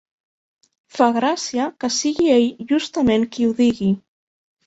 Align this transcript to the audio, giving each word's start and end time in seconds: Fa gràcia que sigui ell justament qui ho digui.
Fa 0.99 1.09
gràcia 1.17 1.67
que 1.83 1.89
sigui 1.97 2.31
ell 2.37 2.49
justament 2.73 3.27
qui 3.35 3.45
ho 3.49 3.51
digui. 3.61 3.93